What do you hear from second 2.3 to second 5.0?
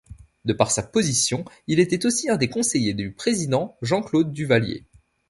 des conseillers du président Jean-Claude Duvalier.